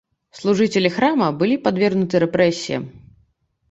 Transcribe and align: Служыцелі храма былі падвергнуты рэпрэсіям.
Служыцелі 0.37 0.91
храма 0.95 1.29
былі 1.43 1.61
падвергнуты 1.69 2.15
рэпрэсіям. 2.29 2.93